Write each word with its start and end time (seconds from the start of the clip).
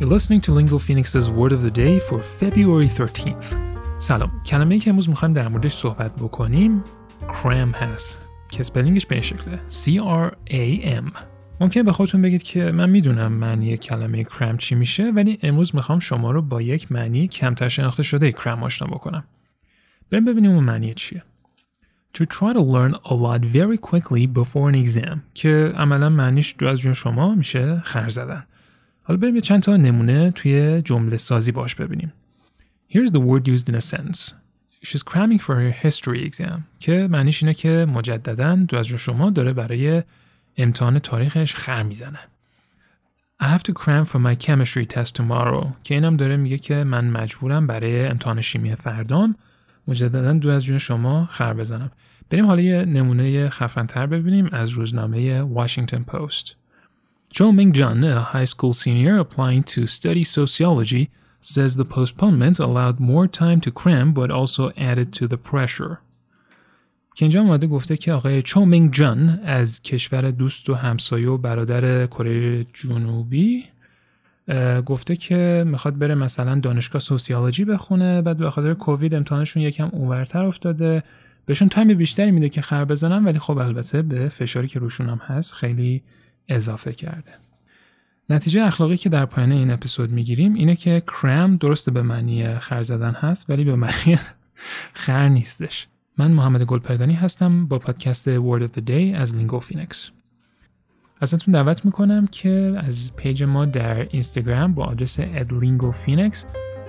You're 0.00 0.16
listening 0.18 0.40
to 0.46 0.52
Lingo 0.52 0.78
Phoenix's 0.78 1.30
Word 1.30 1.52
of 1.52 1.60
the 1.60 1.70
Day 1.70 2.00
for 2.00 2.22
February 2.22 2.88
13th. 2.88 3.56
سلام. 3.98 4.42
کلمه 4.46 4.78
که 4.78 4.90
امروز 4.90 5.08
می‌خوایم 5.08 5.34
در 5.34 5.48
موردش 5.48 5.72
صحبت 5.72 6.16
بکنیم 6.16 6.84
cram 7.28 7.74
هست 7.74 8.18
که 8.48 8.62
سپلینگش 8.62 9.06
به 9.06 9.14
این 9.14 9.22
شکله. 9.22 9.58
C-R-A-M 9.68 11.18
ممکن 11.60 11.82
به 11.82 11.92
خودتون 11.92 12.22
بگید 12.22 12.42
که 12.42 12.72
من 12.72 12.90
می‌دونم 12.90 13.32
معنی 13.32 13.76
کلمه 13.76 14.24
کرم 14.24 14.56
چی 14.56 14.74
میشه 14.74 15.10
ولی 15.10 15.38
امروز 15.42 15.74
می‌خوام 15.74 15.98
شما 15.98 16.30
رو 16.30 16.42
با 16.42 16.62
یک 16.62 16.92
معنی 16.92 17.28
کمتر 17.28 17.68
شناخته 17.68 18.02
شده 18.02 18.32
کرم 18.32 18.62
آشنا 18.62 18.88
بکنم. 18.88 19.24
بریم 20.10 20.24
ببینیم 20.24 20.50
اون 20.50 20.64
معنی 20.64 20.94
چیه. 20.94 21.22
To 22.18 22.20
try 22.20 22.52
to 22.52 22.60
learn 22.60 22.94
a 23.04 23.14
lot 23.14 23.44
very 23.44 23.78
quickly 23.90 24.26
before 24.26 24.70
an 24.72 24.86
exam. 24.86 25.18
که 25.34 25.72
عملا 25.76 26.08
معنیش 26.08 26.54
دو 26.58 26.66
از 26.66 26.80
جون 26.80 26.94
شما 26.94 27.34
میشه 27.34 27.80
خر 27.84 28.08
زدن. 28.08 28.44
حالا 29.10 29.20
بریم 29.20 29.34
یه 29.34 29.40
چند 29.40 29.62
تا 29.62 29.76
نمونه 29.76 30.30
توی 30.30 30.82
جمله 30.82 31.16
سازی 31.16 31.52
باش 31.52 31.74
ببینیم. 31.74 32.12
Here's 32.92 33.10
the 33.10 33.18
word 33.18 33.48
used 33.48 33.68
in 33.68 33.74
a 33.74 33.80
sentence. 33.80 34.34
She's 34.84 35.02
cramming 35.02 35.38
for 35.38 35.54
her 35.54 35.88
history 35.88 36.30
exam 36.30 36.60
که 36.78 37.08
معنیش 37.10 37.42
اینه 37.42 37.54
که 37.54 37.86
مجددا 37.88 38.56
دو 38.56 38.76
از 38.76 38.86
شما 38.86 39.30
داره 39.30 39.52
برای 39.52 40.02
امتحان 40.56 40.98
تاریخش 40.98 41.54
خر 41.54 41.82
می‌زنه. 41.82 42.18
I 43.42 43.46
have 43.46 43.62
to 43.62 43.72
cram 43.72 44.04
for 44.04 44.18
my 44.18 44.46
chemistry 44.46 44.86
test 44.94 45.12
tomorrow. 45.16 45.66
که 45.84 45.94
اینم 45.94 46.16
داره 46.16 46.36
میگه 46.36 46.58
که 46.58 46.84
من 46.84 47.10
مجبورم 47.10 47.66
برای 47.66 48.06
امتحان 48.06 48.40
شیمی 48.40 48.74
فردام 48.74 49.36
مجددا 49.88 50.32
دو 50.32 50.50
از 50.50 50.64
جون 50.64 50.78
شما 50.78 51.26
خر 51.26 51.54
بزنم. 51.54 51.90
بریم 52.30 52.46
حالا 52.46 52.62
یه 52.62 52.84
نمونه 52.84 53.48
خفنتر 53.48 54.06
ببینیم 54.06 54.48
از 54.52 54.70
روزنامه 54.70 55.42
Washington 55.54 56.00
Post. 56.12 56.59
Cho 57.32 57.52
Ming 57.52 57.72
Jun, 57.72 58.02
a 58.02 58.22
high 58.34 58.44
school 58.44 58.72
senior 58.72 59.16
applying 59.18 59.62
to 59.62 59.86
study 59.86 60.24
sociology, 60.24 61.10
says 61.40 61.76
the 61.76 61.84
postponement 61.84 62.58
allowed 62.58 62.98
more 62.98 63.28
time 63.28 63.60
to 63.60 63.70
cram 63.70 64.12
but 64.12 64.32
also 64.32 64.72
added 64.76 65.12
to 65.12 65.28
the 65.28 65.38
pressure. 65.38 65.98
که 67.14 67.24
اینجا 67.24 67.40
اومده 67.40 67.66
گفته 67.66 67.96
که 67.96 68.12
آقای 68.12 68.42
چومینگ 68.42 68.92
جان 68.92 69.40
از 69.44 69.82
کشور 69.82 70.30
دوست 70.30 70.70
و 70.70 70.74
همسایه 70.74 71.28
و 71.28 71.38
برادر 71.38 72.06
کره 72.06 72.66
جنوبی 72.74 73.64
گفته 74.86 75.16
که 75.16 75.64
می‌خواد 75.66 75.98
بره 75.98 76.14
مثلا 76.14 76.60
دانشگاه 76.60 77.00
سوسیولوژی 77.00 77.64
بخونه 77.64 78.22
بعد 78.22 78.36
به 78.36 78.50
خاطر 78.50 78.74
کووید 78.74 79.14
امتحانشون 79.14 79.62
یکم 79.62 79.88
اونورتر 79.92 80.44
افتاده 80.44 81.02
بهشون 81.46 81.68
تایم 81.68 81.94
بیشتری 81.94 82.30
میده 82.30 82.48
که 82.48 82.60
خر 82.60 82.84
بزنن 82.84 83.24
ولی 83.24 83.38
خب 83.38 83.58
البته 83.58 84.02
به 84.02 84.28
فشاری 84.28 84.68
که 84.68 84.78
روشون 84.78 85.08
هم 85.08 85.18
هست 85.18 85.54
خیلی 85.54 86.02
اضافه 86.50 86.92
کرده. 86.92 87.32
نتیجه 88.30 88.62
اخلاقی 88.62 88.96
که 88.96 89.08
در 89.08 89.24
پایان 89.24 89.52
این 89.52 89.70
اپیزود 89.70 90.10
می‌گیریم 90.10 90.54
اینه 90.54 90.76
که 90.76 91.02
cram 91.06 91.56
درسته 91.56 91.90
به 91.90 92.02
معنی 92.02 92.58
خر 92.58 92.82
زدن 92.82 93.12
هست 93.12 93.50
ولی 93.50 93.64
به 93.64 93.74
معنی 93.74 94.18
خر 95.04 95.28
نیستش. 95.28 95.86
من 96.18 96.30
محمد 96.30 96.62
گلپایگانی 96.62 97.14
هستم 97.14 97.66
با 97.66 97.78
پادکست 97.78 98.38
Word 98.38 98.62
of 98.62 98.78
the 98.78 98.82
Day 98.88 99.14
از 99.14 99.36
Lingo 99.36 99.60
Phoenix. 99.60 100.10
ازتون 101.20 101.54
دعوت 101.54 101.84
می‌کنم 101.84 102.26
که 102.26 102.74
از 102.76 103.12
پیج 103.16 103.42
ما 103.42 103.64
در 103.64 104.08
اینستاگرام 104.10 104.74
با 104.74 104.84
آدرس 104.84 105.16
@lingophoenix 105.20 106.46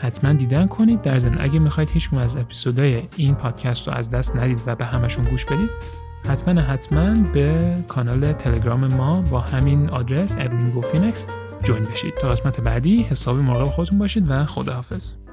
حتما 0.00 0.32
دیدن 0.32 0.66
کنید. 0.66 1.02
در 1.02 1.18
ضمن 1.18 1.40
اگه 1.40 1.58
می‌خواید 1.58 1.90
هیچ 1.90 2.14
از 2.14 2.36
اپیزودهای 2.36 3.02
این 3.16 3.34
پادکست 3.34 3.88
رو 3.88 3.94
از 3.94 4.10
دست 4.10 4.36
ندید 4.36 4.58
و 4.66 4.76
به 4.76 4.84
همشون 4.84 5.24
گوش 5.24 5.44
بدید 5.44 6.03
حتما 6.28 6.60
حتما 6.60 7.14
به 7.32 7.74
کانال 7.88 8.32
تلگرام 8.32 8.86
ما 8.86 9.22
با 9.22 9.40
همین 9.40 9.90
آدرس 9.90 10.36
@lingophoenix 10.38 11.26
جوین 11.62 11.82
بشید. 11.82 12.14
تا 12.14 12.28
قسمت 12.30 12.60
بعدی 12.60 13.02
حسابی 13.02 13.42
مراقب 13.42 13.70
خودتون 13.70 13.98
باشید 13.98 14.30
و 14.30 14.44
خداحافظ. 14.46 15.23